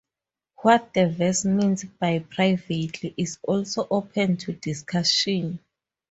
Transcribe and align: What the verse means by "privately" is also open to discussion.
What 0.63 0.95
the 0.95 1.07
verse 1.07 1.45
means 1.45 1.83
by 1.83 2.25
"privately" 2.27 3.13
is 3.17 3.37
also 3.43 3.87
open 3.91 4.35
to 4.37 4.53
discussion. 4.53 5.59